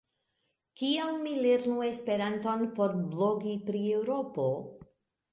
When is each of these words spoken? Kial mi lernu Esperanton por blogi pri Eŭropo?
Kial 0.81 1.17
mi 1.25 1.33
lernu 1.45 1.83
Esperanton 1.87 2.63
por 2.79 2.93
blogi 3.11 3.53
pri 3.67 3.83
Eŭropo? 3.99 4.47